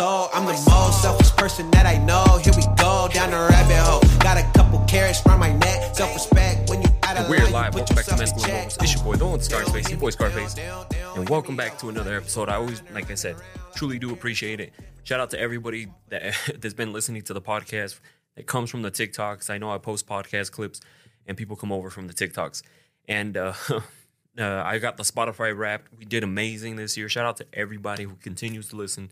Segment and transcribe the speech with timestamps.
[0.00, 0.30] soul.
[0.32, 2.24] I'm the most selfish person that I know.
[2.42, 4.00] Here we go down the rabbit hole.
[4.20, 5.94] Got a couple carrots from my neck.
[5.94, 7.72] Self respect when you out of We're live.
[7.72, 8.54] put Welcome back to yourself in Masculine check.
[8.54, 8.76] Moments.
[8.80, 11.16] It's your boy, the one Skarxface, your boy Skarxface.
[11.16, 12.48] And welcome back to another episode.
[12.48, 13.36] I always, like I said,
[13.74, 14.72] truly do appreciate it.
[15.04, 18.00] Shout out to everybody that that's been listening to the podcast
[18.36, 19.50] that comes from the TikToks.
[19.50, 20.80] I know I post podcast clips
[21.26, 22.62] and people come over from the TikToks.
[23.06, 23.52] And uh,
[24.38, 25.92] uh, I got the Spotify wrapped.
[25.98, 27.10] We did amazing this year.
[27.10, 29.10] Shout out to everybody who continues to listen.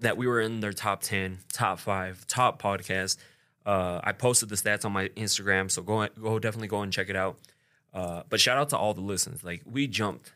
[0.00, 3.16] That we were in their top 10, top five, top podcast.
[3.64, 7.08] Uh, I posted the stats on my Instagram, so go go definitely go and check
[7.08, 7.38] it out.
[7.92, 9.42] Uh, but shout out to all the listens.
[9.42, 10.32] Like we jumped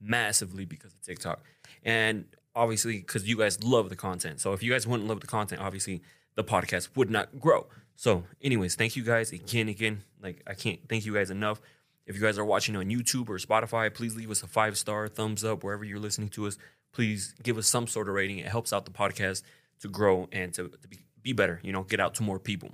[0.00, 1.40] massively because of TikTok,
[1.84, 2.24] and
[2.54, 4.40] obviously because you guys love the content.
[4.40, 6.02] So if you guys wouldn't love the content, obviously
[6.36, 7.66] the podcast would not grow.
[7.96, 10.04] So, anyways, thank you guys again, again.
[10.22, 11.60] Like I can't thank you guys enough.
[12.06, 15.06] If you guys are watching on YouTube or Spotify, please leave us a five star
[15.06, 16.56] thumbs up wherever you're listening to us.
[16.92, 18.38] Please give us some sort of rating.
[18.38, 19.42] It helps out the podcast
[19.80, 21.60] to grow and to, to be, be better.
[21.62, 22.70] You know, get out to more people.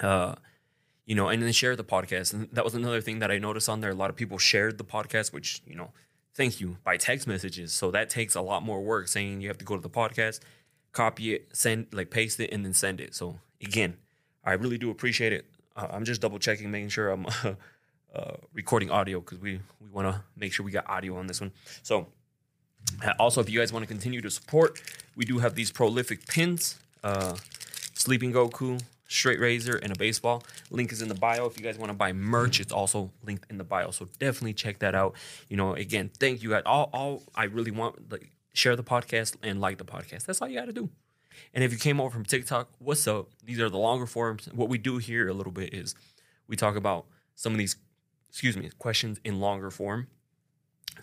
[0.00, 0.34] Uh,
[1.06, 2.34] you know, and then share the podcast.
[2.34, 3.90] And that was another thing that I noticed on there.
[3.90, 5.90] A lot of people shared the podcast, which, you know,
[6.34, 7.72] thank you by text messages.
[7.72, 10.40] So that takes a lot more work saying you have to go to the podcast,
[10.92, 13.14] copy it, send, like paste it, and then send it.
[13.14, 13.96] So again,
[14.44, 15.46] I really do appreciate it.
[15.74, 17.26] Uh, I'm just double checking, making sure I'm
[18.14, 21.40] uh, recording audio because we, we want to make sure we got audio on this
[21.40, 21.52] one.
[21.82, 22.08] So
[23.04, 24.82] uh, also, if you guys want to continue to support,
[25.16, 26.78] we do have these prolific pins.
[27.02, 27.36] Uh,
[27.94, 30.44] Sleeping Goku, straight razor, and a baseball.
[30.70, 31.46] Link is in the bio.
[31.46, 33.90] If you guys want to buy merch, it's also linked in the bio.
[33.90, 35.14] So definitely check that out.
[35.48, 36.62] You know, again, thank you guys.
[36.64, 40.26] All, all I really want, like, share the podcast and like the podcast.
[40.26, 40.90] That's all you got to do.
[41.54, 43.28] And if you came over from TikTok, what's up?
[43.44, 44.48] These are the longer forms.
[44.52, 45.94] What we do here a little bit is
[46.46, 47.76] we talk about some of these,
[48.28, 50.08] excuse me, questions in longer form.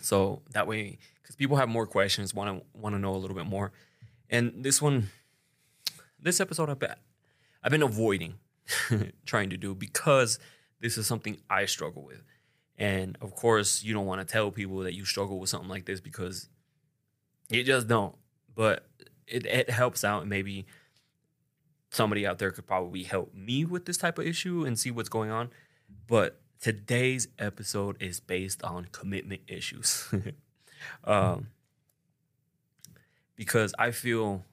[0.00, 3.36] So that way, because people have more questions, want to want to know a little
[3.36, 3.72] bit more.
[4.30, 5.08] And this one,
[6.20, 6.94] this episode, I've been,
[7.62, 8.34] I've been avoiding
[9.26, 10.38] trying to do because
[10.80, 12.22] this is something I struggle with.
[12.78, 15.86] And of course, you don't want to tell people that you struggle with something like
[15.86, 16.48] this because
[17.48, 18.14] you just don't.
[18.54, 18.86] But
[19.26, 20.22] it, it helps out.
[20.22, 20.66] And maybe
[21.90, 25.08] somebody out there could probably help me with this type of issue and see what's
[25.08, 25.50] going on.
[26.06, 30.12] But today's episode is based on commitment issues.
[31.04, 31.48] um,
[33.36, 34.44] because I feel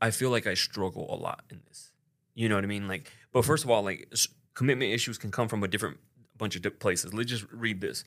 [0.00, 1.92] I feel like I struggle a lot in this.
[2.34, 2.88] You know what I mean?
[2.88, 5.98] Like, but first of all, like s- commitment issues can come from a different
[6.38, 7.12] bunch of di- places.
[7.12, 8.04] Let's just read this.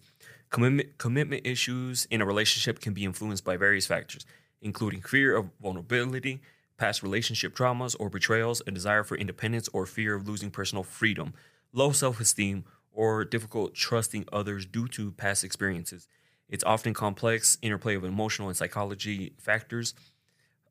[0.49, 4.25] Commitment commitment issues in a relationship can be influenced by various factors,
[4.61, 6.41] including fear of vulnerability,
[6.83, 11.33] past relationship traumas or betrayals, a desire for independence or fear of losing personal freedom,
[11.71, 16.09] low self-esteem, or difficult trusting others due to past experiences.
[16.49, 19.93] It's often complex interplay of emotional and psychology factors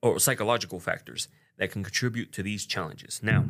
[0.02, 3.22] or psychological factors that can contribute to these challenges.
[3.22, 3.46] Now,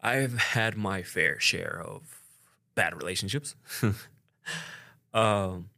[0.00, 2.22] I've had my fair share of
[2.74, 3.54] bad relationships.
[5.12, 5.68] um,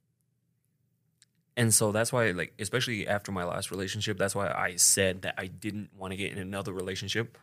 [1.56, 5.34] and so that's why, like, especially after my last relationship, that's why I said that
[5.38, 7.38] I didn't want to get in another relationship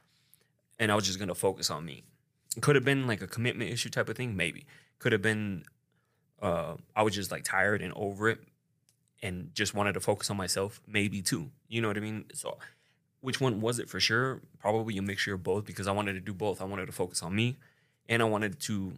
[0.79, 2.03] and I was just going to focus on me.
[2.57, 4.66] It could have been like a commitment issue type of thing, maybe.
[5.00, 5.63] Could have been,
[6.41, 8.39] uh, I was just like tired and over it
[9.21, 11.51] and just wanted to focus on myself, maybe too.
[11.69, 12.25] You know what I mean?
[12.33, 12.57] So,
[13.21, 14.41] which one was it for sure?
[14.59, 16.61] Probably a mixture of both because I wanted to do both.
[16.61, 17.57] I wanted to focus on me,
[18.09, 18.94] and I wanted to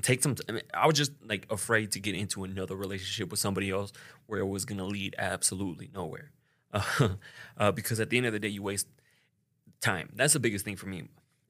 [0.00, 0.36] take some.
[0.48, 3.92] I, mean, I was just like afraid to get into another relationship with somebody else
[4.26, 6.30] where it was gonna lead absolutely nowhere.
[6.72, 7.08] Uh,
[7.58, 8.86] uh, because at the end of the day, you waste
[9.80, 10.10] time.
[10.14, 11.08] That's the biggest thing for me.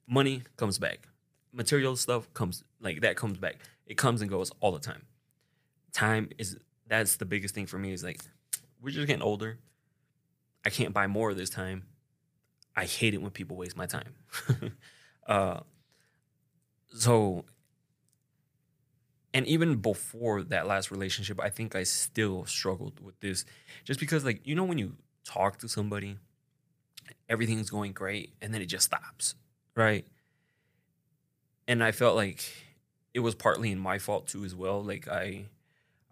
[0.08, 1.08] Money comes back.
[1.52, 3.56] Material stuff comes like that comes back.
[3.86, 5.02] It comes and goes all the time.
[5.92, 6.58] Time is
[6.88, 8.20] that's the biggest thing for me is like
[8.81, 9.58] we're just getting older.
[10.64, 11.84] I can't buy more of this time.
[12.75, 14.14] I hate it when people waste my time.
[15.26, 15.60] uh,
[16.94, 17.44] so,
[19.34, 23.44] and even before that last relationship, I think I still struggled with this,
[23.84, 26.19] just because like you know when you talk to somebody,
[27.29, 29.34] everything's going great, and then it just stops,
[29.75, 30.06] right?
[31.67, 32.44] And I felt like
[33.14, 34.82] it was partly in my fault too as well.
[34.82, 35.46] Like I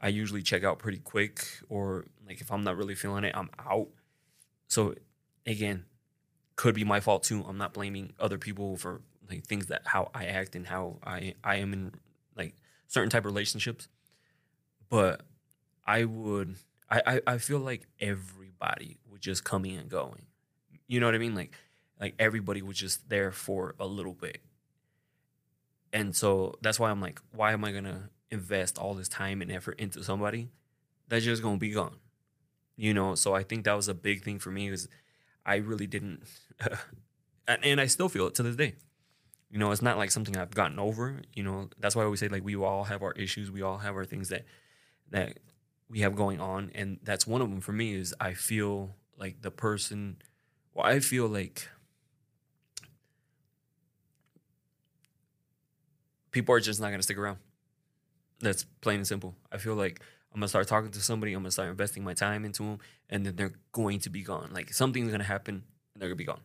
[0.01, 3.51] I usually check out pretty quick, or like if I'm not really feeling it, I'm
[3.59, 3.89] out.
[4.69, 4.95] So
[5.47, 5.85] again,
[6.57, 7.45] could be my fault too.
[7.47, 11.35] I'm not blaming other people for like things that how I act and how I
[11.45, 11.93] I am in
[12.91, 13.89] certain type of relationships.
[14.91, 15.23] But
[15.87, 16.57] I would
[16.91, 20.27] I I, I feel like everybody would just coming and going.
[20.87, 21.35] You know what I mean?
[21.35, 21.55] Like
[21.99, 24.43] like everybody was just there for a little bit.
[25.93, 29.51] And so that's why I'm like, why am I gonna invest all this time and
[29.51, 30.51] effort into somebody
[31.09, 31.97] that's just gonna be gone?
[32.77, 34.89] You know, so I think that was a big thing for me is
[35.47, 36.23] I really didn't,
[37.49, 38.75] and, and I still feel it to this day.
[39.51, 41.21] You know, it's not like something I've gotten over.
[41.35, 43.79] You know, that's why I always say like we all have our issues, we all
[43.79, 44.45] have our things that
[45.11, 45.39] that
[45.89, 47.95] we have going on, and that's one of them for me.
[47.95, 50.17] Is I feel like the person,
[50.73, 51.69] well, I feel like
[56.31, 57.39] people are just not gonna stick around.
[58.41, 59.35] That's plain and simple.
[59.53, 60.01] I feel like
[60.33, 61.33] I'm gonna start talking to somebody.
[61.33, 64.51] I'm gonna start investing my time into them, and then they're going to be gone.
[64.53, 65.65] Like something's gonna happen,
[65.95, 66.43] and they're gonna be gone.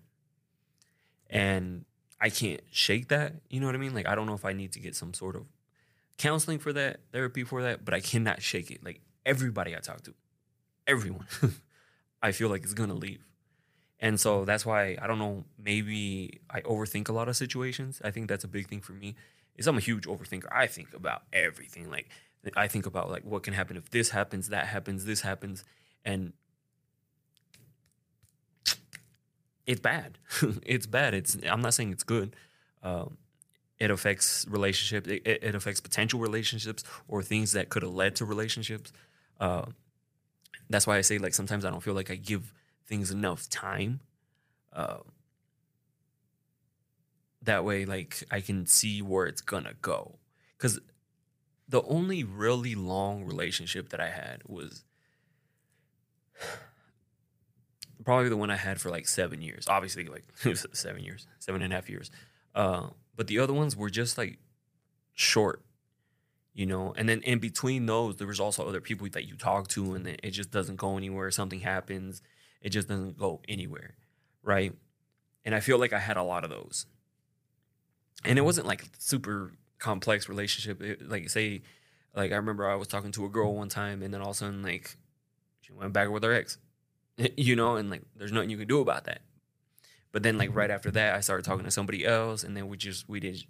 [1.30, 1.86] And
[2.20, 3.34] I can't shake that.
[3.50, 3.94] You know what I mean?
[3.94, 5.46] Like I don't know if I need to get some sort of
[6.18, 8.84] counseling for that, therapy for that, but I cannot shake it.
[8.84, 10.14] Like everybody I talk to,
[10.88, 11.28] everyone,
[12.22, 13.26] I feel like it's gonna leave.
[14.00, 18.02] And so that's why I don't know, maybe I overthink a lot of situations.
[18.04, 19.16] I think that's a big thing for me.
[19.56, 20.48] Is I'm a huge overthinker.
[20.52, 21.90] I think about everything.
[21.90, 22.10] Like
[22.56, 25.64] I think about like what can happen if this happens, that happens, this happens,
[26.04, 26.34] and
[29.66, 30.18] it's bad.
[30.64, 31.14] it's bad.
[31.14, 32.36] It's I'm not saying it's good.
[32.84, 33.18] Um,
[33.80, 35.08] it affects relationships.
[35.08, 38.94] It, it, affects potential relationships or things that could have led to relationships.
[39.40, 39.66] Uh,
[40.70, 42.54] that's why I say like sometimes I don't feel like I give
[42.86, 44.00] things enough time.
[44.72, 45.00] Uh,
[47.42, 50.20] that way, like I can see where it's gonna go.
[50.58, 50.80] Because
[51.68, 54.84] the only really long relationship that I had was
[58.04, 59.68] probably the one I had for like seven years.
[59.68, 60.26] Obviously, like
[60.74, 62.12] seven years, seven and a half years.
[62.54, 64.40] Uh, but the other ones were just like
[65.14, 65.62] short,
[66.54, 66.94] you know.
[66.98, 70.08] And then in between those, there was also other people that you talk to, and
[70.08, 71.32] it just doesn't go anywhere.
[71.32, 72.22] Something happens,
[72.62, 73.96] it just doesn't go anywhere,
[74.44, 74.74] right?
[75.44, 76.86] And I feel like I had a lot of those.
[78.24, 80.82] And it wasn't like super complex relationship.
[80.82, 81.62] It, like say,
[82.16, 84.36] like I remember I was talking to a girl one time, and then all of
[84.36, 84.98] a sudden like
[85.62, 86.58] she went back with her ex,
[87.38, 89.22] you know, and like there's nothing you can do about that.
[90.12, 92.78] But then like right after that, I started talking to somebody else, and then we
[92.78, 93.44] just we did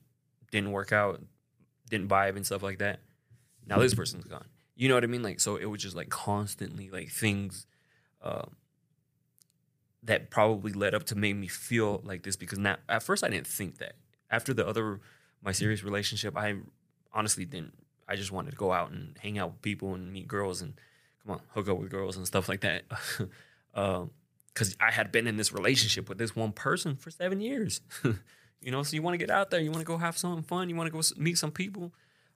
[0.52, 1.22] didn't work out,
[1.90, 3.00] didn't vibe and stuff like that.
[3.66, 4.46] Now this person's gone.
[4.76, 5.24] You know what I mean?
[5.24, 7.68] Like so, it was just like constantly like things.
[8.22, 8.56] Um,
[10.06, 13.30] that probably led up to make me feel like this because now at first I
[13.30, 13.94] didn't think that.
[14.30, 15.02] After the other
[15.44, 16.56] my serious relationship, I
[17.14, 17.74] honestly didn't.
[18.08, 20.74] I just wanted to go out and hang out with people and meet girls and
[21.24, 22.84] come on, hook up with girls and stuff like that.
[23.76, 27.82] Because um, I had been in this relationship with this one person for seven years.
[28.62, 30.42] you know, so you want to get out there, you want to go have some
[30.42, 31.94] fun, you want to go meet some people.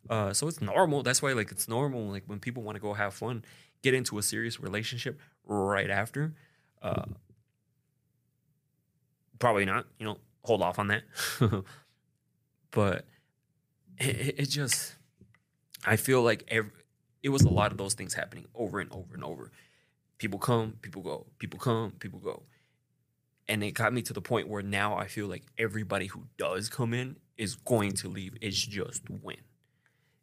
[0.09, 1.03] Uh, so it's normal.
[1.03, 2.07] That's why, like, it's normal.
[2.07, 3.43] Like when people want to go have fun,
[3.81, 6.33] get into a serious relationship right after.
[6.81, 7.05] Uh,
[9.39, 9.85] probably not.
[9.97, 11.03] You know, hold off on that.
[12.71, 13.05] but
[13.97, 14.95] it, it, just,
[15.85, 16.71] I feel like every,
[17.23, 19.51] it was a lot of those things happening over and over and over.
[20.19, 22.43] People come, people go, people come, people go.
[23.47, 26.69] And it got me to the point where now I feel like everybody who does
[26.69, 28.35] come in is going to leave.
[28.41, 29.37] It's just when.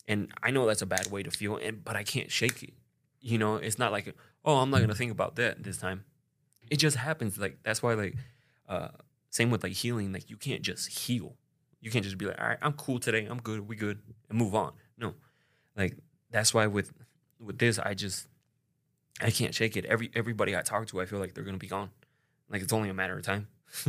[0.06, 2.74] And I know that's a bad way to feel, and but I can't shake it.
[3.20, 4.14] You know, it's not like,
[4.44, 6.04] oh, I'm not gonna think about that this time.
[6.70, 7.38] It just happens.
[7.38, 8.14] Like that's why, like,
[8.68, 8.88] uh,
[9.30, 10.12] same with like healing.
[10.12, 11.34] Like you can't just heal.
[11.80, 13.26] You can't just be like, all right, I'm cool today.
[13.26, 13.66] I'm good.
[13.66, 13.98] We good,
[14.28, 14.74] and move on.
[14.96, 15.14] No,
[15.76, 15.96] like
[16.30, 16.92] that's why with
[17.40, 18.28] with this, I just
[19.20, 19.84] I can't shake it.
[19.86, 21.90] Every everybody I talk to, I feel like they're gonna be gone.
[22.50, 23.48] Like it's only a matter of time.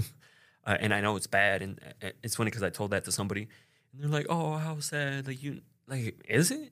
[0.66, 3.12] uh, and I know it's bad, and uh, it's funny because I told that to
[3.12, 3.48] somebody,
[3.92, 6.72] and they're like, "Oh, how sad!" Like you, like is it,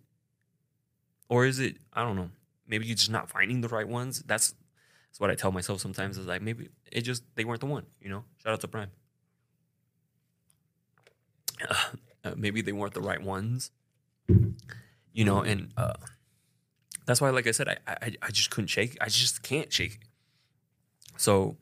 [1.30, 1.78] or is it?
[1.94, 2.30] I don't know.
[2.68, 4.24] Maybe you're just not finding the right ones.
[4.26, 4.54] That's
[5.10, 6.18] that's what I tell myself sometimes.
[6.18, 7.86] Is like maybe it just they weren't the one.
[8.02, 8.24] You know.
[8.42, 8.92] Shout out to Prime.
[12.26, 13.70] Uh, maybe they weren't the right ones.
[15.14, 15.94] You know, and uh,
[17.06, 18.98] that's why, like I said, I, I I just couldn't shake.
[19.02, 20.08] I just can't shake it.
[21.18, 21.58] So,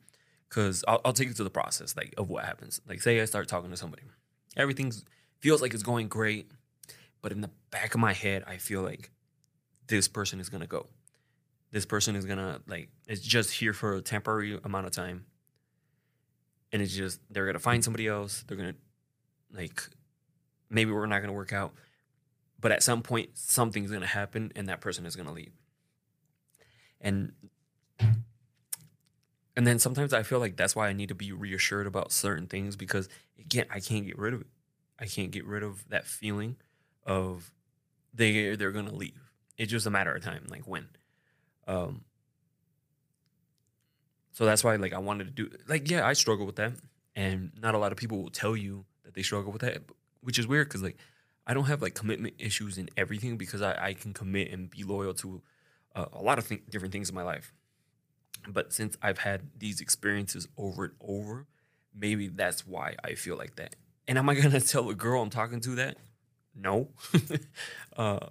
[0.48, 2.80] because I'll, I'll take you to the process, like of what happens.
[2.88, 4.02] Like, say I start talking to somebody,
[4.56, 5.04] everything's
[5.40, 6.50] feels like it's going great,
[7.20, 9.10] but in the back of my head, I feel like
[9.86, 10.86] this person is gonna go
[11.74, 15.26] this person is gonna like it's just here for a temporary amount of time
[16.72, 18.76] and it's just they're gonna find somebody else they're gonna
[19.52, 19.82] like
[20.70, 21.72] maybe we're not gonna work out
[22.64, 25.52] but at some point something's gonna happen and that person is gonna leave.
[26.98, 27.32] And
[29.54, 32.46] and then sometimes i feel like that's why i need to be reassured about certain
[32.46, 34.46] things because again i can't get rid of it.
[34.98, 36.56] I can't get rid of that feeling
[37.04, 37.52] of
[38.14, 39.20] they they're gonna leave.
[39.58, 40.88] It's just a matter of time like when.
[41.66, 42.04] Um,
[44.32, 46.72] so that's why like I wanted to do like yeah I struggle with that,
[47.14, 49.82] and not a lot of people will tell you that they struggle with that,
[50.22, 50.96] which is weird because like
[51.46, 54.82] I don't have like commitment issues in everything because I, I can commit and be
[54.82, 55.42] loyal to
[55.94, 57.52] uh, a lot of th- different things in my life.
[58.48, 61.46] But since I've had these experiences over and over,
[61.94, 63.76] maybe that's why I feel like that.
[64.06, 65.96] And am I gonna tell a girl I'm talking to that?
[66.54, 66.88] No.
[67.96, 68.26] uh,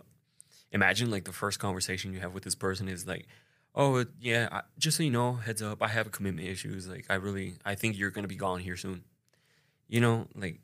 [0.71, 3.27] imagine like the first conversation you have with this person is like,
[3.75, 6.87] "Oh yeah, I, just so you know, heads up, I have commitment issues.
[6.87, 9.03] Like I really, I think you're gonna be gone here soon."
[9.87, 10.59] You know, like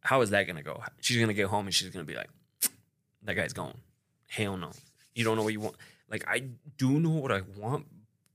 [0.00, 0.82] how is that gonna go?
[1.00, 2.30] She's gonna get home and she's gonna be like,
[3.22, 3.76] "That guy's gone."
[4.26, 4.70] Hell no.
[5.14, 5.76] You don't know what you want.
[6.08, 6.44] Like I
[6.78, 7.86] do know what I want,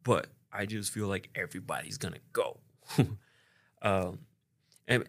[0.03, 2.57] but I just feel like everybody's gonna go.
[3.81, 4.19] um,
[4.87, 5.05] and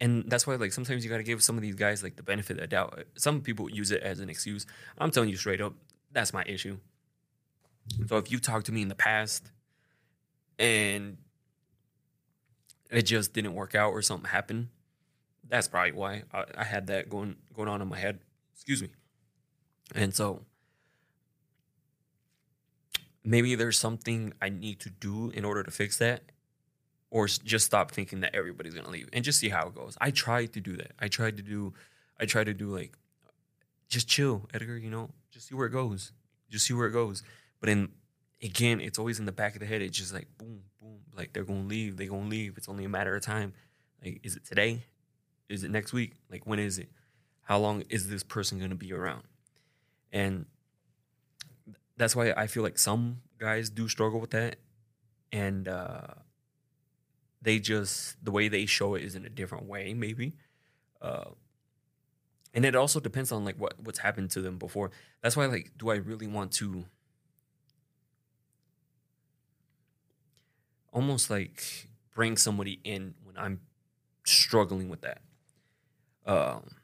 [0.00, 2.22] and that's why like sometimes you got to give some of these guys like the
[2.22, 3.04] benefit of the doubt.
[3.16, 4.66] Some people use it as an excuse.
[4.96, 5.74] I'm telling you straight up,
[6.12, 6.78] that's my issue.
[8.06, 9.50] So if you talked to me in the past
[10.58, 11.16] and
[12.90, 14.68] it just didn't work out or something happened,
[15.48, 18.20] that's probably why I, I had that going going on in my head.
[18.54, 18.88] Excuse me.
[19.94, 20.42] And so
[23.24, 26.22] maybe there's something I need to do in order to fix that,
[27.10, 29.96] or just stop thinking that everybody's gonna leave and just see how it goes.
[30.00, 30.92] I tried to do that.
[30.98, 31.72] I tried to do,
[32.20, 32.96] I tried to do like,
[33.88, 34.76] just chill, Edgar.
[34.76, 36.12] You know, just see where it goes.
[36.50, 37.22] Just see where it goes.
[37.60, 37.88] But then
[38.42, 39.82] again, it's always in the back of the head.
[39.82, 41.00] It's just like boom, boom.
[41.16, 41.96] Like they're gonna leave.
[41.96, 42.56] They're gonna leave.
[42.56, 43.54] It's only a matter of time.
[44.04, 44.84] Like, is it today?
[45.48, 46.14] Is it next week?
[46.30, 46.90] Like, when is it?
[47.42, 49.22] How long is this person gonna be around?
[50.12, 50.46] And
[51.96, 54.56] that's why I feel like some guys do struggle with that,
[55.32, 56.14] and uh,
[57.42, 60.34] they just the way they show it is in a different way, maybe.
[61.00, 61.30] Uh,
[62.54, 64.90] and it also depends on like what what's happened to them before.
[65.22, 66.84] That's why like, do I really want to?
[70.92, 73.60] Almost like bring somebody in when I'm
[74.24, 75.20] struggling with that.
[76.28, 76.76] Um,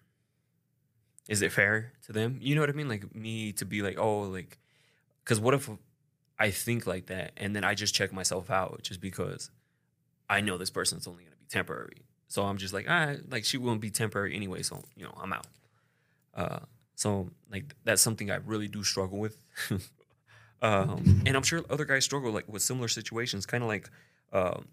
[1.28, 2.38] is it fair to them?
[2.40, 2.88] You know what I mean?
[2.88, 4.58] Like me to be like, oh, like
[5.22, 5.70] because what if
[6.38, 9.50] I think like that and then I just check myself out just because
[10.28, 12.02] I know this person's only going to be temporary.
[12.28, 14.62] So I'm just like, ah, like she won't be temporary anyway.
[14.62, 15.46] So, you know, I'm out.
[16.34, 16.58] Uh,
[16.96, 19.36] so like that's something I really do struggle with.
[20.62, 23.88] um, and I'm sure other guys struggle like with similar situations, kind of like
[24.32, 24.66] um,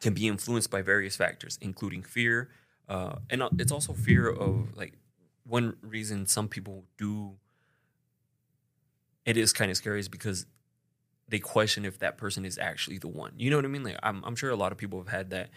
[0.00, 2.48] can be influenced by various factors, including fear.
[2.88, 4.94] Uh, and uh, it's also fear of like
[5.44, 7.34] one reason some people do
[9.24, 10.46] it is kind of scary is because
[11.28, 13.32] they question if that person is actually the one.
[13.36, 13.84] You know what I mean?
[13.84, 15.50] Like I'm, I'm sure a lot of people have had that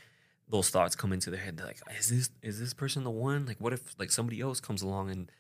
[0.50, 1.56] those thoughts come into their head.
[1.58, 3.46] They're like, is this is this person the one?
[3.46, 5.32] Like, what if like somebody else comes along and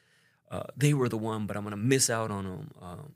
[0.49, 2.71] uh, they were the one, but I'm gonna miss out on them.
[2.81, 3.13] Um,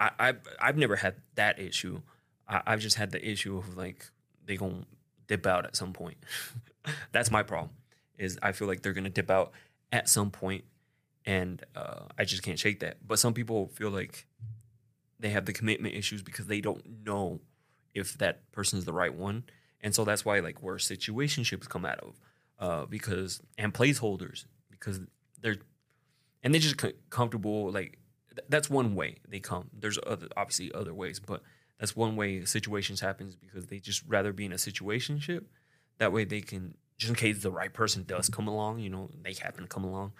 [0.00, 2.02] I, I've I've never had that issue.
[2.48, 4.10] I, I've just had the issue of like
[4.44, 4.84] they gonna
[5.28, 6.16] dip out at some point.
[7.12, 7.70] That's my problem.
[8.18, 9.52] Is I feel like they're gonna dip out
[9.92, 10.64] at some point
[11.26, 12.98] and uh, I just can't shake that.
[13.06, 14.26] But some people feel like
[15.18, 17.40] they have the commitment issues because they don't know
[17.94, 19.44] if that person is the right one,
[19.80, 22.20] and so that's why like where situationships come out of,
[22.58, 25.00] uh, because and placeholders because
[25.40, 25.56] they're
[26.42, 26.76] and they're just
[27.10, 27.70] comfortable.
[27.72, 27.98] Like
[28.30, 29.70] th- that's one way they come.
[29.78, 31.42] There's other obviously other ways, but
[31.80, 35.44] that's one way situations happens because they just rather be in a situationship.
[35.98, 39.10] That way they can just in case the right person does come along, you know,
[39.22, 40.12] they happen to come along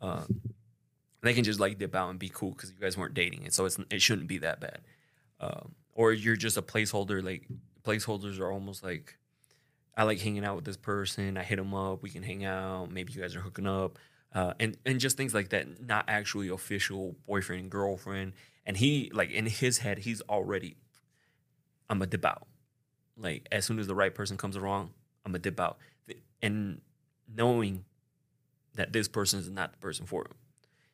[0.00, 0.24] uh,
[1.22, 3.52] they can just like dip out and be cool because you guys weren't dating, and
[3.52, 4.80] so it's it shouldn't be that bad.
[5.40, 7.22] Um, or you're just a placeholder.
[7.22, 7.46] Like
[7.82, 9.18] placeholders are almost like
[9.96, 11.36] I like hanging out with this person.
[11.36, 12.02] I hit them up.
[12.02, 12.90] We can hang out.
[12.90, 13.98] Maybe you guys are hooking up,
[14.32, 15.84] uh, and and just things like that.
[15.84, 18.34] Not actually official boyfriend and girlfriend.
[18.64, 20.76] And he like in his head, he's already
[21.90, 22.46] I'm a dip out.
[23.16, 24.90] Like as soon as the right person comes along,
[25.24, 25.78] I'm a dip out.
[26.42, 26.80] And
[27.34, 27.84] knowing
[28.78, 30.34] that this person is not the person for him.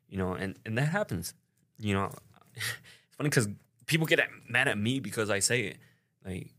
[0.09, 1.35] You know, and and that happens.
[1.79, 2.11] You know,
[2.55, 3.49] it's funny because
[3.87, 5.77] people get mad at me because I say it.
[6.25, 6.51] Like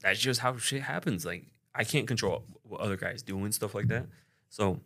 [0.00, 1.26] that's just how shit happens.
[1.26, 4.06] Like I can't control what other guys do and stuff like that.
[4.48, 4.80] So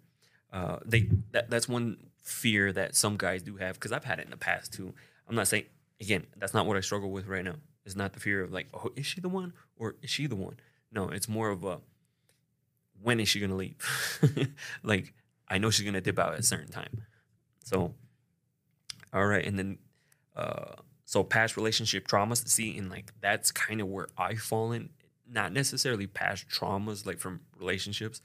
[0.53, 4.25] uh, they that, that's one fear that some guys do have because I've had it
[4.25, 4.95] in the past too.
[5.29, 5.65] I'm not saying
[6.01, 7.57] again that's not what I struggle with right now.
[7.85, 10.37] It's not the fear of like, oh, is she the one or is she the
[10.37, 10.57] one?
[10.91, 11.81] No, it's more of a
[13.03, 13.77] when is she gonna leave?
[14.83, 15.15] like
[15.49, 17.03] I know she's gonna dip out at a certain time.
[17.65, 17.95] So,
[19.13, 19.79] all right, and then
[20.37, 22.47] uh, so past relationship traumas.
[22.49, 24.91] See, and like that's kind of where I fall in.
[25.31, 28.21] Not necessarily past traumas, like from relationships.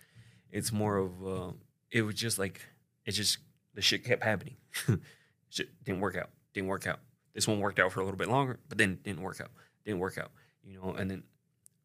[0.51, 1.51] It's more of uh,
[1.91, 2.61] it was just like
[3.05, 3.39] it just
[3.73, 4.55] the shit kept happening.
[5.49, 6.29] shit didn't work out.
[6.53, 6.99] Didn't work out.
[7.33, 9.51] This one worked out for a little bit longer, but then didn't work out.
[9.85, 10.31] Didn't work out.
[10.63, 11.23] You know, and then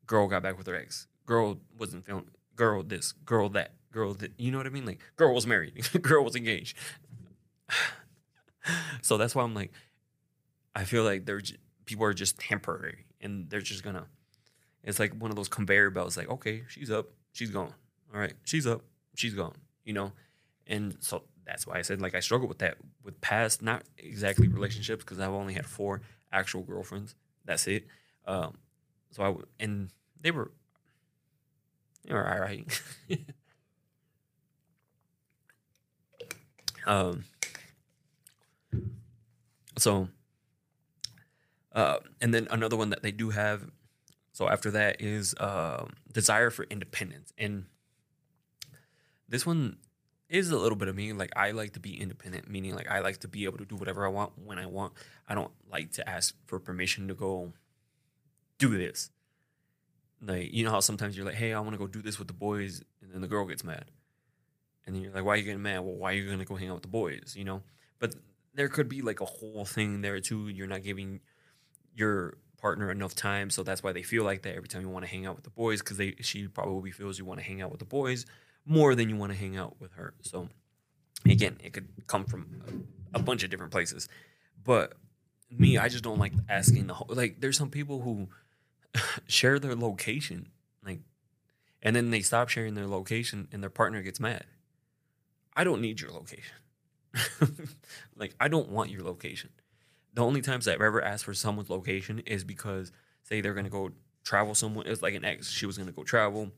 [0.08, 1.06] girl got back with her ex.
[1.24, 4.32] Girl wasn't feeling girl this, girl that, girl that.
[4.36, 4.84] You know what I mean?
[4.84, 6.76] Like, girl was married, girl was engaged.
[9.02, 9.70] so that's why I'm like,
[10.74, 11.54] I feel like there's
[11.86, 14.06] people are just temporary and they're just gonna.
[14.82, 16.16] It's like one of those conveyor belts.
[16.16, 17.72] Like, okay, she's up, she's gone.
[18.12, 18.82] All right, she's up,
[19.14, 19.54] she's gone.
[19.84, 20.12] You know,
[20.66, 24.48] and so that's why I said like I struggle with that with past, not exactly
[24.48, 27.14] relationships because I've only had four actual girlfriends.
[27.44, 27.86] That's it.
[28.26, 28.58] Um,
[29.10, 30.50] so I and they were,
[32.04, 32.82] they were all right.
[36.86, 37.24] um,
[39.78, 40.08] so,
[41.72, 43.70] uh, and then another one that they do have.
[44.32, 47.66] So after that is uh, desire for independence, and
[49.28, 49.78] this one
[50.28, 51.12] is a little bit of me.
[51.12, 53.76] Like I like to be independent, meaning like I like to be able to do
[53.76, 54.92] whatever I want when I want.
[55.28, 57.52] I don't like to ask for permission to go
[58.58, 59.10] do this.
[60.20, 62.28] Like you know how sometimes you're like, hey, I want to go do this with
[62.28, 63.84] the boys, and then the girl gets mad,
[64.86, 65.80] and then you're like, why are you getting mad?
[65.80, 67.34] Well, why are you gonna go hang out with the boys?
[67.36, 67.62] You know,
[67.98, 68.14] but
[68.54, 70.48] there could be like a whole thing there too.
[70.48, 71.20] You're not giving
[71.94, 75.04] your partner enough time, so that's why they feel like that every time you want
[75.04, 77.62] to hang out with the boys because they she probably feels you want to hang
[77.62, 78.26] out with the boys
[78.66, 80.14] more than you want to hang out with her.
[80.22, 80.48] So
[81.24, 82.62] again, it could come from
[83.14, 84.08] a, a bunch of different places,
[84.64, 84.94] but
[85.50, 87.08] me, I just don't like asking the whole.
[87.10, 88.28] Like, there's some people who
[89.26, 90.48] share their location,
[90.84, 91.00] like,
[91.82, 94.44] and then they stop sharing their location, and their partner gets mad.
[95.54, 96.54] I don't need your location.
[98.16, 99.50] like, I don't want your location.
[100.14, 102.92] The only times I've ever asked for someone's location is because,
[103.22, 103.90] say, they're gonna go
[104.24, 104.86] travel somewhere.
[104.86, 105.50] It's like an ex.
[105.50, 106.50] She was gonna go travel.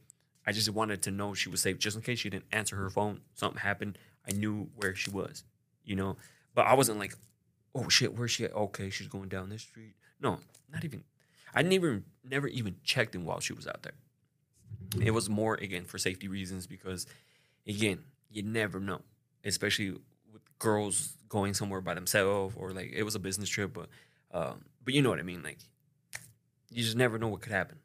[0.46, 2.90] I just wanted to know she was safe, just in case she didn't answer her
[2.90, 3.20] phone.
[3.34, 3.99] Something happened.
[4.26, 5.44] I knew where she was,
[5.84, 6.16] you know.
[6.54, 7.14] But I wasn't like,
[7.75, 8.54] oh shit, where's she at?
[8.54, 9.94] Okay, she's going down this street.
[10.20, 10.38] No,
[10.72, 11.04] not even.
[11.54, 13.95] I never, never even checked in while she was out there.
[15.00, 17.07] It was more again for safety reasons because,
[17.66, 19.02] again, you never know,
[19.45, 19.92] especially
[20.33, 23.88] with girls going somewhere by themselves or like it was a business trip, but,
[24.33, 25.42] um, but you know what I mean.
[25.42, 25.59] Like,
[26.71, 27.78] you just never know what could happen.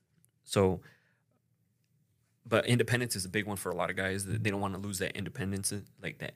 [0.43, 0.82] So,
[2.45, 4.25] but independence is a big one for a lot of guys.
[4.25, 6.34] They don't want to lose that independence like that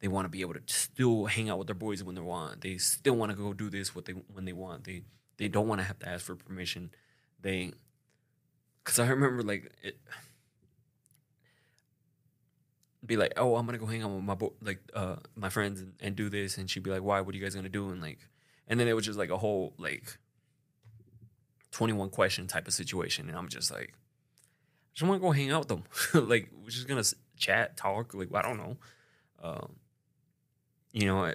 [0.00, 2.62] they want to be able to still hang out with their boys when they want.
[2.62, 4.84] They still want to go do this what they when they want.
[4.84, 5.02] They
[5.40, 6.90] they don't want to have to ask for permission.
[7.40, 7.72] They
[8.84, 9.98] because I remember like it
[13.04, 15.80] be like, oh, I'm gonna go hang out with my bo- like uh my friends
[15.80, 17.22] and, and do this, and she'd be like, why?
[17.22, 17.88] What are you guys gonna do?
[17.88, 18.18] And like,
[18.68, 20.18] and then it was just like a whole like
[21.70, 25.50] 21 question type of situation, and I'm just like, I just want to go hang
[25.50, 26.28] out with them.
[26.28, 27.04] like, we're just gonna
[27.38, 28.12] chat, talk.
[28.12, 28.76] Like, I don't know.
[29.42, 29.76] Um,
[30.92, 31.32] you know,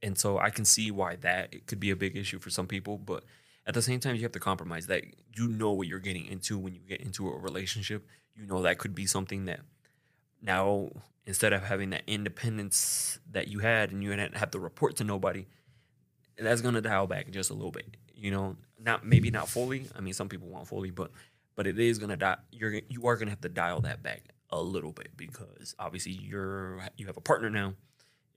[0.00, 2.68] and so I can see why that it could be a big issue for some
[2.68, 3.24] people, but
[3.68, 5.04] at the same time, you have to compromise that
[5.36, 8.06] you know what you're getting into when you get into a relationship.
[8.34, 9.60] You know that could be something that
[10.40, 10.88] now
[11.26, 15.04] instead of having that independence that you had and you didn't have to report to
[15.04, 15.46] nobody,
[16.38, 17.98] that's gonna dial back just a little bit.
[18.14, 19.84] You know, not maybe not fully.
[19.94, 21.10] I mean, some people want fully, but
[21.54, 22.38] but it is gonna die.
[22.50, 26.82] You're you are gonna have to dial that back a little bit because obviously you're
[26.96, 27.74] you have a partner now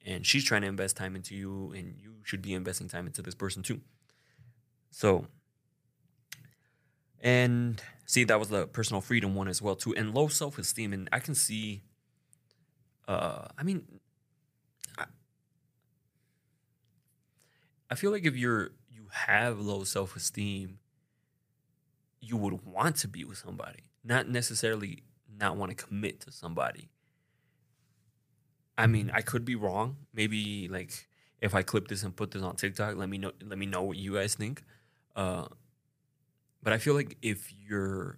[0.06, 3.22] and she's trying to invest time into you and you should be investing time into
[3.22, 3.80] this person too
[4.92, 5.26] so
[7.20, 11.10] and see that was the personal freedom one as well too and low self-esteem and
[11.12, 11.82] i can see
[13.08, 13.84] uh i mean
[14.98, 15.06] I,
[17.90, 20.78] I feel like if you're you have low self-esteem
[22.20, 25.04] you would want to be with somebody not necessarily
[25.42, 26.90] not want to commit to somebody.
[28.78, 29.98] I mean, I could be wrong.
[30.14, 31.08] Maybe like
[31.42, 33.32] if I clip this and put this on TikTok, let me know.
[33.44, 34.64] Let me know what you guys think.
[35.16, 35.46] Uh,
[36.64, 38.18] but I feel like if you're,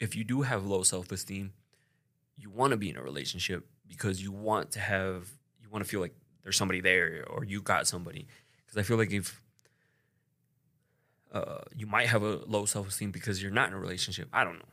[0.00, 1.52] if you do have low self esteem,
[2.36, 5.28] you want to be in a relationship because you want to have,
[5.60, 8.26] you want to feel like there's somebody there or you got somebody.
[8.64, 9.42] Because I feel like if
[11.32, 14.28] uh, you might have a low self esteem because you're not in a relationship.
[14.32, 14.68] I don't know.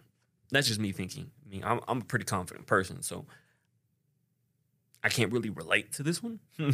[0.52, 1.32] That's just me thinking.
[1.46, 3.26] I mean, I'm, I'm a pretty confident person, so
[5.04, 6.40] I can't really relate to this one.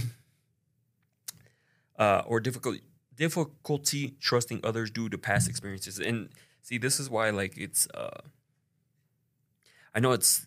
[2.00, 2.78] uh, or difficult
[3.16, 6.00] difficulty trusting others due to past experiences.
[6.00, 6.30] And
[6.62, 7.88] see, this is why like it's.
[7.94, 8.22] Uh,
[9.94, 10.46] I know it's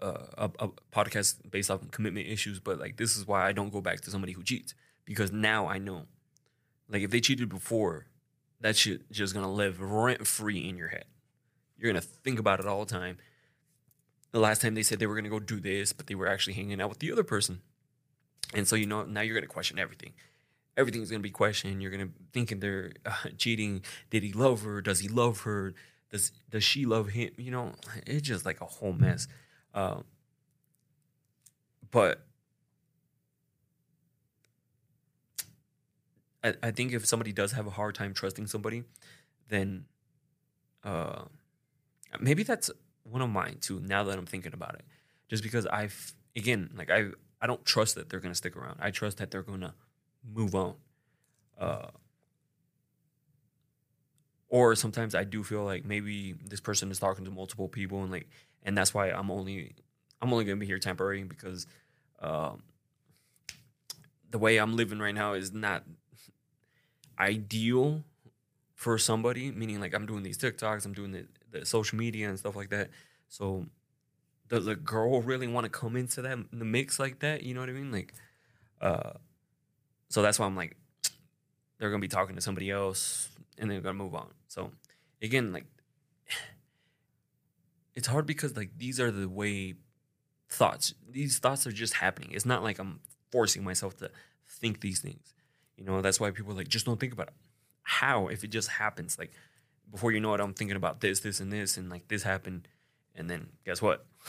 [0.00, 0.06] a,
[0.36, 3.80] a, a podcast based off commitment issues, but like this is why I don't go
[3.80, 6.06] back to somebody who cheats because now I know,
[6.88, 8.06] like if they cheated before,
[8.60, 11.04] that shit just gonna live rent free in your head.
[11.78, 13.18] You're gonna think about it all the time.
[14.30, 16.54] The last time they said they were gonna go do this, but they were actually
[16.54, 17.60] hanging out with the other person.
[18.54, 20.12] And so you know now you're gonna question everything.
[20.76, 21.82] Everything's gonna be questioned.
[21.82, 23.82] You're gonna thinking they're uh, cheating.
[24.10, 24.80] Did he love her?
[24.80, 25.74] Does he love her?
[26.10, 27.30] Does does she love him?
[27.36, 27.72] You know,
[28.06, 29.28] it's just like a whole mess.
[29.74, 30.00] Uh,
[31.90, 32.26] but
[36.44, 38.84] I, I think if somebody does have a hard time trusting somebody,
[39.48, 39.84] then
[40.84, 41.22] uh,
[42.20, 42.70] maybe that's
[43.04, 43.80] one of mine too.
[43.80, 44.84] Now that I'm thinking about it,
[45.28, 47.08] just because I've again like I
[47.40, 48.78] I don't trust that they're gonna stick around.
[48.80, 49.74] I trust that they're gonna
[50.30, 50.74] move on.
[51.58, 51.88] Uh,
[54.48, 58.12] or sometimes I do feel like maybe this person is talking to multiple people and
[58.12, 58.28] like
[58.62, 59.74] and that's why I'm only
[60.20, 61.66] I'm only gonna be here temporary because
[62.20, 62.62] um,
[64.30, 65.84] the way I'm living right now is not
[67.18, 68.04] ideal
[68.74, 69.50] for somebody.
[69.50, 72.70] Meaning like I'm doing these TikToks, I'm doing the, the social media and stuff like
[72.70, 72.90] that.
[73.28, 73.66] So
[74.48, 77.42] does a girl really want to come into that the mix like that?
[77.42, 77.90] You know what I mean?
[77.90, 78.12] Like,
[78.80, 79.12] uh,
[80.12, 80.76] so that's why I'm like,
[81.78, 84.28] they're gonna be talking to somebody else and they're gonna move on.
[84.46, 84.70] So
[85.22, 85.64] again, like
[87.94, 89.74] it's hard because like these are the way
[90.50, 90.92] thoughts.
[91.10, 92.32] These thoughts are just happening.
[92.32, 94.10] It's not like I'm forcing myself to
[94.46, 95.32] think these things.
[95.78, 97.34] You know, that's why people are like just don't think about it.
[97.80, 99.18] How if it just happens?
[99.18, 99.32] Like
[99.90, 102.68] before you know it, I'm thinking about this, this, and this, and like this happened,
[103.14, 104.04] and then guess what?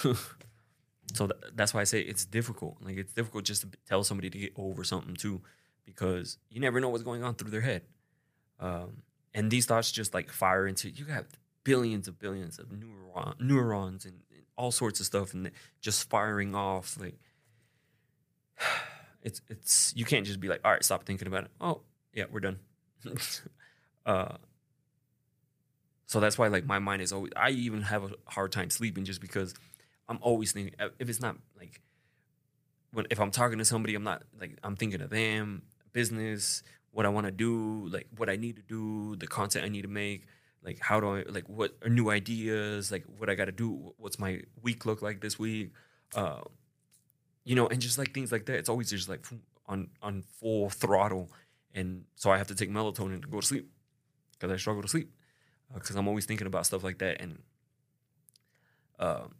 [1.14, 2.78] so th- that's why I say it's difficult.
[2.82, 5.42] Like it's difficult just to tell somebody to get over something too,
[5.86, 7.84] because you never know what's going on through their head.
[8.60, 11.26] Um, and these thoughts just like fire into you have
[11.64, 16.56] billions of billions of neuron, neurons and, and all sorts of stuff and just firing
[16.56, 17.18] off like
[19.22, 21.82] it's it's you can't just be like all right stop thinking about it oh
[22.14, 22.60] yeah we're done
[24.06, 24.36] uh
[26.06, 29.06] so that's why like my mind is always i even have a hard time sleeping
[29.06, 29.54] just because
[30.08, 31.82] i'm always thinking if it's not like
[32.92, 35.64] when if i'm talking to somebody i'm not like i'm thinking of them
[35.94, 39.70] business what i want to do like what i need to do the content i
[39.70, 40.26] need to make
[40.64, 43.94] like how do i like what are new ideas like what i got to do
[43.98, 45.72] what's my week look like this week
[46.16, 46.42] uh
[47.44, 48.56] you know and just like things like that.
[48.56, 49.26] It's always just like
[49.68, 51.30] on on full throttle.
[51.74, 53.70] And so i have to take melatonin to go to sleep
[54.34, 55.12] because i struggle to sleep
[55.74, 57.22] because uh, i'm always thinking about stuff like that.
[57.22, 57.40] And
[59.00, 59.36] um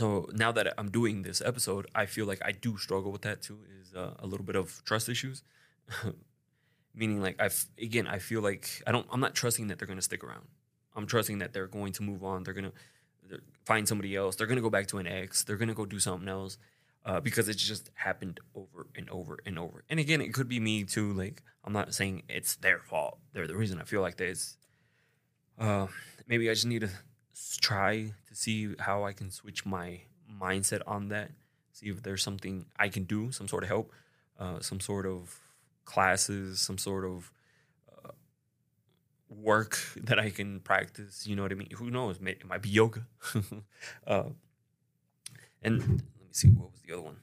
[0.00, 3.38] so now that i'm doing this episode i feel like i do struggle with that
[3.46, 5.42] too is uh, a little bit of trust issues
[6.94, 10.02] meaning like I've again I feel like I don't I'm not trusting that they're to
[10.02, 10.46] stick around.
[10.96, 12.42] I'm trusting that they're going to move on.
[12.42, 12.72] They're going
[13.30, 14.34] to find somebody else.
[14.34, 15.44] They're to go back to an ex.
[15.44, 16.58] They're to go do something else
[17.06, 19.84] uh, because it's just happened over and over and over.
[19.88, 21.12] And again, it could be me too.
[21.12, 23.18] Like I'm not saying it's their fault.
[23.32, 24.56] They're the reason I feel like this.
[25.58, 25.86] Uh,
[26.26, 26.90] maybe I just need to
[27.60, 30.00] try to see how I can switch my
[30.30, 31.30] mindset on that.
[31.72, 33.92] See if there's something I can do, some sort of help,
[34.38, 35.38] uh, some sort of
[35.84, 37.32] classes, some sort of
[37.92, 38.12] uh,
[39.28, 41.26] work that I can practice.
[41.26, 41.70] You know what I mean?
[41.76, 42.18] Who knows?
[42.24, 43.06] It might be yoga.
[44.06, 44.24] uh,
[45.62, 47.16] and let me see, what was the other one?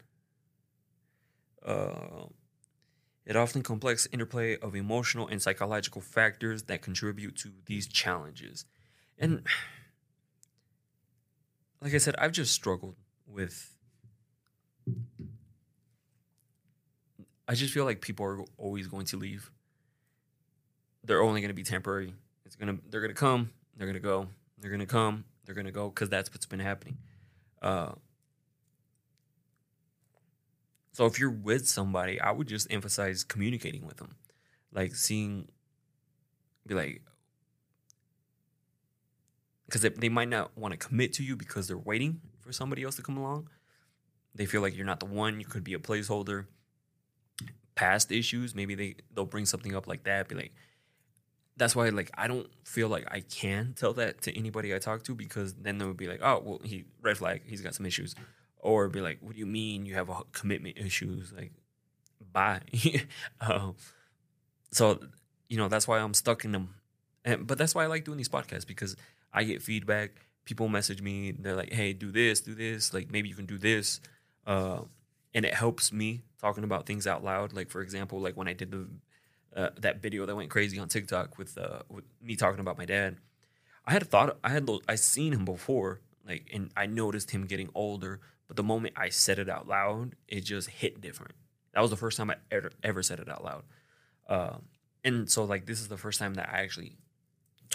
[1.65, 2.27] Uh,
[3.25, 8.65] it often complex interplay of emotional and psychological factors that contribute to these challenges.
[9.17, 9.45] And
[11.81, 12.95] like I said, I've just struggled
[13.27, 13.73] with
[17.47, 19.51] I just feel like people are always going to leave.
[21.03, 22.13] They're only going to be temporary.
[22.45, 26.09] It's gonna they're gonna come, they're gonna go, they're gonna come, they're gonna go because
[26.09, 26.97] that's what's been happening.
[27.61, 27.91] Uh,
[30.93, 34.15] so if you're with somebody, I would just emphasize communicating with them,
[34.73, 35.49] like seeing,
[36.65, 37.01] be like,
[39.67, 42.95] because they, might not want to commit to you because they're waiting for somebody else
[42.95, 43.49] to come along.
[44.33, 45.39] They feel like you're not the one.
[45.39, 46.45] You could be a placeholder
[47.77, 50.27] past issues, maybe they they'll bring something up like that.
[50.27, 50.53] Be like,
[51.55, 55.03] that's why like I don't feel like I can tell that to anybody I talk
[55.03, 57.85] to because then they would be like, oh well, he red flag, he's got some
[57.85, 58.15] issues,
[58.59, 61.31] or be like, what do you mean you have a commitment issues?
[61.31, 61.53] Like,
[62.33, 62.61] bye.
[63.41, 63.75] um,
[64.71, 64.99] so
[65.47, 66.73] you know that's why I'm stuck in them,
[67.23, 68.97] and but that's why I like doing these podcasts because
[69.33, 70.11] I get feedback.
[70.45, 73.57] People message me, they're like, hey, do this, do this, like maybe you can do
[73.57, 73.99] this.
[74.45, 74.81] Uh,
[75.33, 77.51] and it helps me talking about things out loud.
[77.53, 78.87] Like for example, like when I did the
[79.55, 82.85] uh, that video that went crazy on TikTok with uh, with me talking about my
[82.85, 83.17] dad.
[83.85, 87.69] I had thought I had I seen him before, like, and I noticed him getting
[87.73, 88.19] older.
[88.47, 91.33] But the moment I said it out loud, it just hit different.
[91.73, 93.63] That was the first time I ever ever said it out loud.
[94.29, 94.63] Um,
[95.03, 96.97] and so like this is the first time that I actually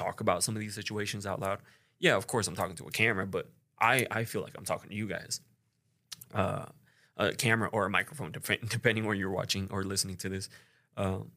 [0.03, 1.59] talk about some of these situations out loud.
[1.99, 4.91] Yeah, of course I'm talking to a camera, but I I feel like I'm talking
[4.91, 5.41] to you guys.
[6.35, 6.67] Uh,
[7.17, 8.33] a camera or a microphone,
[8.69, 10.49] depending where you're watching or listening to this.
[10.97, 11.31] Um,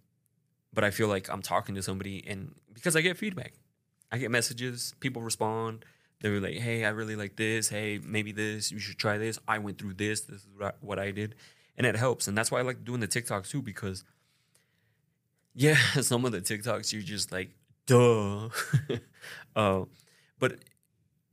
[0.74, 3.54] but I feel like I'm talking to somebody, and because I get feedback,
[4.12, 5.86] I get messages, people respond.
[6.22, 7.70] They're like, "Hey, I really like this.
[7.70, 8.72] Hey, maybe this.
[8.72, 9.40] You should try this.
[9.48, 10.22] I went through this.
[10.22, 11.36] This is what I, what I did,"
[11.78, 12.28] and it helps.
[12.28, 14.04] And that's why I like doing the TikTok too, because
[15.54, 17.52] yeah, some of the TikToks you're just like,
[17.86, 18.50] duh.
[19.56, 19.86] uh,
[20.40, 20.60] but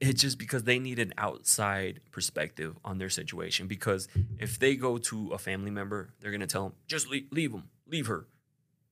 [0.01, 3.67] it's just because they need an outside perspective on their situation.
[3.69, 7.53] Because if they go to a family member, they're gonna tell them, just leave, leave
[7.53, 8.27] them, leave her.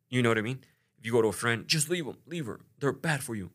[0.09, 0.61] You know what I mean?
[0.99, 2.61] If you go to a friend, just leave them, leave her.
[2.79, 3.51] They're bad for you.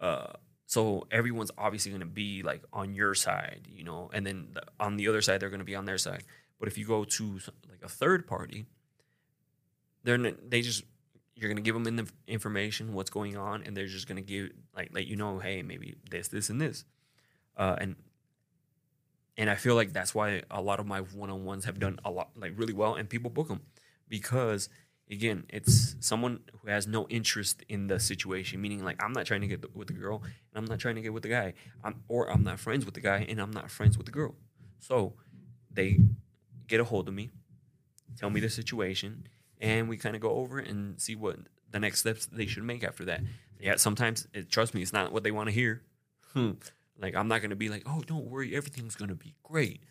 [0.00, 0.32] Uh,
[0.66, 4.96] so everyone's obviously gonna be like on your side, you know, and then the, on
[4.96, 6.24] the other side they're gonna be on their side.
[6.58, 8.66] But if you go to like a third party,
[10.02, 10.84] they're they just
[11.36, 14.90] you're gonna give them the information what's going on, and they're just gonna give like
[14.92, 16.84] let you know, hey, maybe this, this, and this,
[17.56, 17.94] uh, and
[19.36, 22.00] and I feel like that's why a lot of my one on ones have done
[22.04, 23.60] a lot like really well, and people book them
[24.08, 24.70] because
[25.10, 28.60] again, it's someone who has no interest in the situation.
[28.60, 31.02] Meaning, like I'm not trying to get with the girl, and I'm not trying to
[31.02, 33.70] get with the guy, I'm, or I'm not friends with the guy, and I'm not
[33.70, 34.34] friends with the girl.
[34.78, 35.14] So
[35.70, 35.98] they
[36.66, 37.30] get a hold of me,
[38.16, 39.26] tell me the situation,
[39.60, 41.38] and we kind of go over it and see what
[41.70, 43.22] the next steps they should make after that.
[43.60, 45.82] Yeah, sometimes it, trust me, it's not what they want to hear.
[46.32, 46.52] Hmm.
[46.98, 49.82] like I'm not gonna be like, oh, don't worry, everything's gonna be great.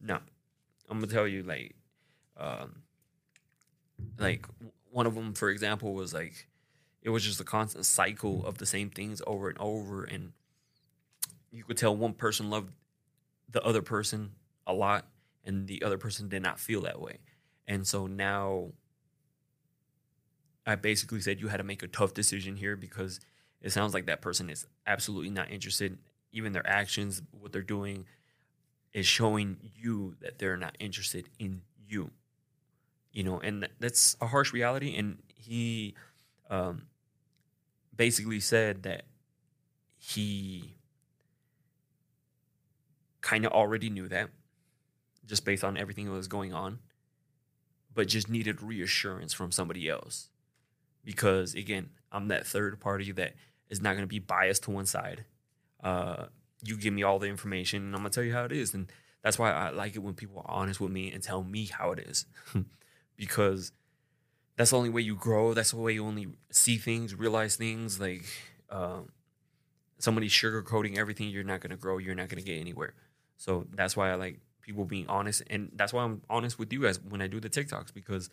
[0.00, 0.18] No,
[0.88, 1.74] I'm gonna tell you like,
[2.36, 2.82] um,
[4.18, 4.46] like
[4.90, 6.48] one of them, for example, was like,
[7.02, 10.32] it was just a constant cycle of the same things over and over, and
[11.52, 12.72] you could tell one person loved
[13.50, 14.32] the other person
[14.66, 15.06] a lot,
[15.44, 17.18] and the other person did not feel that way,
[17.68, 18.72] and so now
[20.66, 23.20] I basically said you had to make a tough decision here because
[23.60, 25.98] it sounds like that person is absolutely not interested.
[26.32, 28.06] Even their actions, what they're doing,
[28.92, 32.10] is showing you that they're not interested in you.
[33.12, 34.96] You know, and that's a harsh reality.
[34.96, 35.94] And he
[36.50, 36.82] um,
[37.94, 39.04] basically said that
[39.98, 40.74] he
[43.20, 44.30] kind of already knew that
[45.26, 46.78] just based on everything that was going on,
[47.94, 50.28] but just needed reassurance from somebody else
[51.04, 53.34] because again, I'm that third party that
[53.68, 55.24] is not going to be biased to one side.
[55.82, 56.26] Uh,
[56.62, 58.90] you give me all the information, and I'm gonna tell you how it is, and
[59.22, 61.92] that's why I like it when people are honest with me and tell me how
[61.92, 62.26] it is,
[63.16, 63.72] because
[64.56, 65.52] that's the only way you grow.
[65.52, 68.00] That's the way you only see things, realize things.
[68.00, 68.24] Like
[68.70, 69.00] uh,
[69.98, 71.98] somebody sugarcoating everything, you're not gonna grow.
[71.98, 72.94] You're not gonna get anywhere.
[73.36, 76.82] So that's why I like people being honest, and that's why I'm honest with you
[76.82, 78.30] guys when I do the TikToks because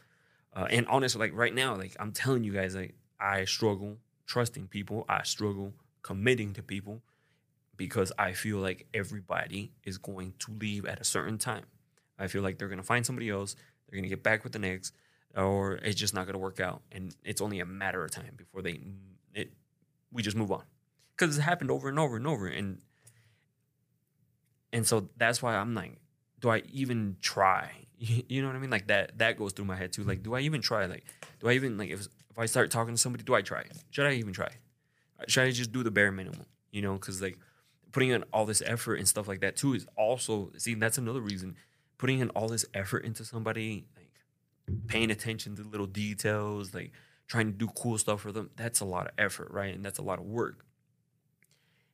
[0.53, 4.67] uh, and honestly, like right now, like I'm telling you guys, like I struggle trusting
[4.67, 5.05] people.
[5.07, 7.01] I struggle committing to people
[7.77, 11.65] because I feel like everybody is going to leave at a certain time.
[12.19, 13.55] I feel like they're gonna find somebody else.
[13.89, 14.93] They're gonna get back with the next,
[15.35, 16.81] or it's just not gonna work out.
[16.91, 18.79] And it's only a matter of time before they
[19.33, 19.53] it.
[20.11, 20.63] We just move on
[21.15, 22.47] because it's happened over and over and over.
[22.47, 22.79] And
[24.73, 25.97] and so that's why I'm like,
[26.39, 27.87] do I even try?
[28.27, 28.71] You know what I mean?
[28.71, 30.03] Like that that goes through my head too.
[30.03, 30.87] Like, do I even try?
[30.87, 31.05] Like,
[31.39, 33.63] do I even like if if I start talking to somebody, do I try?
[33.91, 34.49] Should I even try?
[35.27, 36.45] Should I just do the bare minimum?
[36.71, 37.37] You know, because like
[37.91, 41.21] putting in all this effort and stuff like that too is also see that's another
[41.21, 41.55] reason
[41.97, 44.09] putting in all this effort into somebody like
[44.87, 46.91] paying attention to little details like
[47.27, 49.99] trying to do cool stuff for them that's a lot of effort right and that's
[49.99, 50.65] a lot of work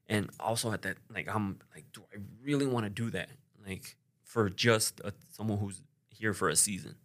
[0.08, 3.30] and also at that like i'm like do i really want to do that
[3.66, 5.82] like for just a, someone who's
[6.18, 6.96] here for a season.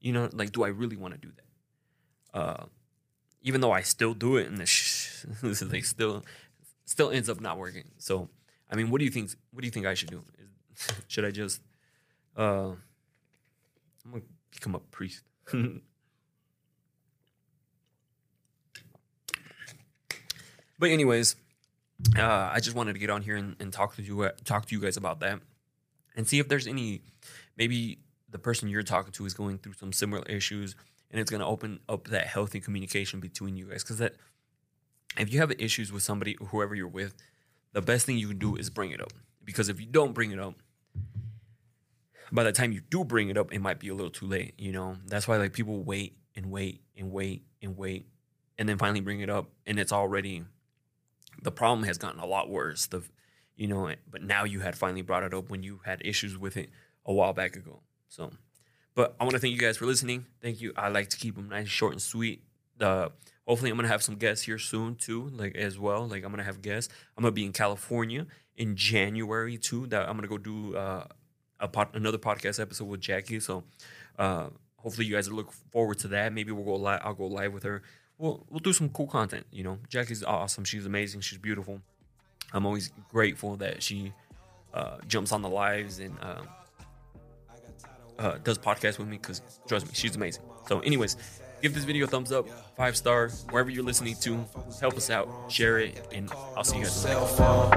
[0.00, 2.38] You know, like, do I really want to do that?
[2.38, 2.64] Uh,
[3.42, 6.24] even though I still do it, and this is like still,
[6.84, 7.84] still ends up not working.
[7.98, 8.28] So,
[8.70, 9.30] I mean, what do you think?
[9.52, 10.22] What do you think I should do?
[11.08, 11.60] should I just,
[12.36, 12.72] uh,
[14.04, 15.22] I'm gonna become a priest?
[20.78, 21.36] but anyways,
[22.18, 24.74] uh, I just wanted to get on here and, and talk to you talk to
[24.74, 25.40] you guys about that
[26.16, 27.02] and see if there's any
[27.56, 27.98] maybe
[28.34, 30.74] the person you're talking to is going through some similar issues
[31.12, 33.84] and it's going to open up that healthy communication between you guys.
[33.84, 34.16] Because that
[35.16, 37.14] if you have issues with somebody whoever you're with
[37.74, 39.12] the best thing you can do is bring it up.
[39.44, 40.54] Because if you don't bring it up
[42.32, 44.54] by the time you do bring it up it might be a little too late
[44.58, 44.96] you know?
[45.06, 48.08] That's why like people wait and wait and wait and wait
[48.58, 50.42] and then finally bring it up and it's already
[51.40, 53.04] the problem has gotten a lot worse the
[53.54, 56.56] you know, but now you had finally brought it up when you had issues with
[56.56, 56.70] it
[57.06, 57.82] a while back ago.
[58.14, 58.30] So,
[58.94, 60.26] but I want to thank you guys for listening.
[60.40, 60.72] Thank you.
[60.76, 62.42] I like to keep them nice, short, and sweet.
[62.80, 63.08] Uh,
[63.46, 66.06] hopefully, I'm gonna have some guests here soon too, like as well.
[66.06, 66.92] Like I'm gonna have guests.
[67.16, 69.88] I'm gonna be in California in January too.
[69.88, 71.06] That I'm gonna go do uh,
[71.58, 73.40] a pod, another podcast episode with Jackie.
[73.40, 73.64] So,
[74.16, 76.32] uh, hopefully, you guys look forward to that.
[76.32, 77.00] Maybe we'll go live.
[77.02, 77.82] I'll go live with her.
[78.18, 79.46] We'll we'll do some cool content.
[79.50, 80.62] You know, Jackie's awesome.
[80.62, 81.22] She's amazing.
[81.22, 81.80] She's beautiful.
[82.52, 84.12] I'm always grateful that she
[84.72, 86.42] uh, jumps on the lives and uh,
[88.18, 90.42] uh, does podcasts with me because trust me, she's amazing.
[90.66, 91.16] So, anyways,
[91.64, 92.46] Give this video a thumbs up,
[92.76, 94.44] five star, wherever you're listening to.
[94.82, 97.06] Help us out, share it, and I'll see you guys.
[97.38, 97.72] Phone.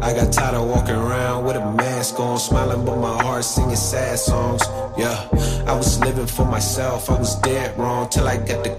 [0.00, 3.76] I got tired of walking around with a mask on, smiling, but my heart singing
[3.76, 4.62] sad songs.
[4.96, 5.28] Yeah,
[5.66, 8.74] I was living for myself, I was dead wrong till I got the